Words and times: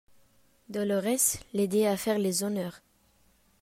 Dolorès 0.69 1.39
l'aidait 1.53 1.85
à 1.85 1.95
faire 1.95 2.17
les 2.17 2.43
honneurs. 2.43 2.81